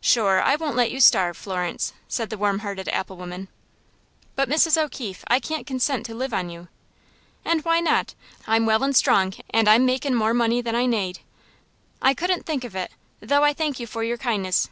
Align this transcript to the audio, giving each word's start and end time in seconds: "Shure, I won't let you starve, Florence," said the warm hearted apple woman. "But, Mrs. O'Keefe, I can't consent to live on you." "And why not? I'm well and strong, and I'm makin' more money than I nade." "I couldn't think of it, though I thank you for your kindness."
"Shure, 0.00 0.42
I 0.42 0.56
won't 0.56 0.74
let 0.74 0.90
you 0.90 0.98
starve, 1.00 1.36
Florence," 1.36 1.92
said 2.08 2.28
the 2.28 2.36
warm 2.36 2.58
hearted 2.58 2.88
apple 2.88 3.16
woman. 3.16 3.46
"But, 4.34 4.48
Mrs. 4.48 4.76
O'Keefe, 4.76 5.22
I 5.28 5.38
can't 5.38 5.64
consent 5.64 6.04
to 6.06 6.14
live 6.16 6.34
on 6.34 6.50
you." 6.50 6.66
"And 7.44 7.64
why 7.64 7.78
not? 7.78 8.16
I'm 8.48 8.66
well 8.66 8.82
and 8.82 8.96
strong, 8.96 9.32
and 9.50 9.68
I'm 9.68 9.86
makin' 9.86 10.16
more 10.16 10.34
money 10.34 10.60
than 10.60 10.74
I 10.74 10.86
nade." 10.86 11.20
"I 12.02 12.14
couldn't 12.14 12.46
think 12.46 12.64
of 12.64 12.74
it, 12.74 12.90
though 13.20 13.44
I 13.44 13.52
thank 13.52 13.78
you 13.78 13.86
for 13.86 14.02
your 14.02 14.18
kindness." 14.18 14.68